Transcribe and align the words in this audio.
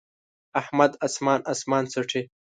احمد 0.61 0.91
اسمان 1.07 1.39
اسمان 1.53 1.83
څټي. 1.91 2.21